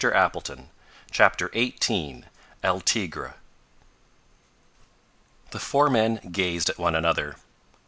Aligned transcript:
snapped 0.03 0.45
Tom. 0.47 0.69
CHAPTER 1.11 1.51
XVIII 1.53 2.23
"EL 2.63 2.79
TIGRE!" 2.81 3.35
The 5.51 5.59
four 5.59 5.91
men 5.91 6.27
gazed 6.31 6.71
at 6.71 6.79
one 6.79 6.95
another. 6.95 7.35